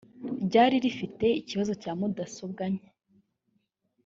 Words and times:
ryari 0.45 0.75
rifite 0.83 1.25
ikibazo 1.41 1.73
cya 1.81 1.91
mudasobwa 1.99 2.63
nke 2.73 2.87